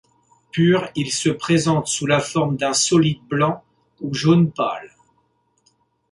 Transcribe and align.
Pur, 0.51 0.89
il 0.95 1.11
se 1.11 1.29
présente 1.29 1.85
sous 1.85 2.07
la 2.07 2.19
forme 2.19 2.57
d'un 2.57 2.73
solide 2.73 3.21
blanc 3.27 3.63
ou 3.99 4.15
jaune 4.15 4.49
pâle. 4.51 4.89